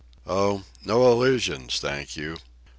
Oh, 0.25 0.63
no 0.83 1.11
illusions, 1.11 1.79
thank 1.79 2.17
you. 2.17 2.37